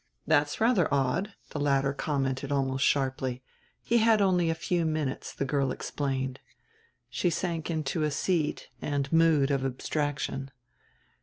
"That's 0.25 0.59
rather 0.59 0.91
odd," 0.91 1.35
the 1.51 1.59
latter 1.59 1.93
commented 1.93 2.51
almost 2.51 2.83
sharply. 2.83 3.43
"He 3.83 3.99
had 3.99 4.19
only 4.19 4.49
a 4.49 4.55
few 4.55 4.83
minutes," 4.83 5.31
the 5.31 5.45
girl 5.45 5.71
explained. 5.71 6.39
She 7.07 7.29
sank 7.29 7.69
into 7.69 8.01
a 8.01 8.09
seat 8.09 8.69
and 8.81 9.13
mood 9.13 9.51
of 9.51 9.63
abstraction. 9.63 10.49